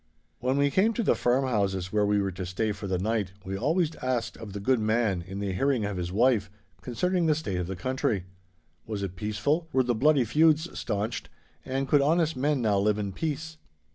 [0.39, 3.55] When we came to the farmhouses where we were to stay for the night, we
[3.55, 6.49] always asked of the good man, in the hearing of his wife,
[6.81, 8.23] concerning the state of the country.
[8.87, 9.67] Was it peaceful?
[9.71, 11.29] Were the bloody feuds staunched,
[11.63, 13.57] and could honest men now live in peace?